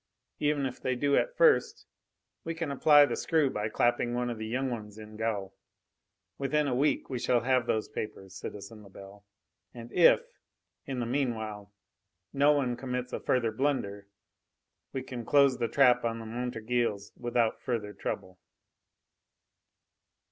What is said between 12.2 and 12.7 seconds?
no